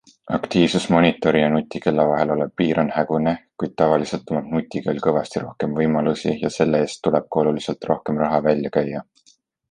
[0.35, 6.33] Aktiivsusmonitori ja nutikella vahel olev piir on hägune, kuid tavaliselt omab nutikell kõvasti rohkem võimalusi
[6.45, 9.03] ja selle eest tuleb ka oluliselt rohkem raha välja käia.